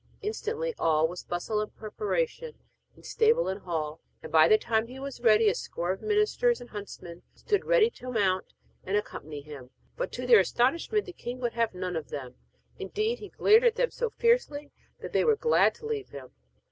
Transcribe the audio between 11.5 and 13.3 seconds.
have none of them. Indeed, he